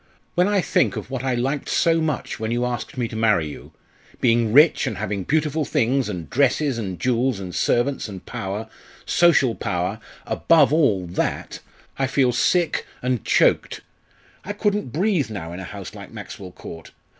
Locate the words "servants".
7.53-8.07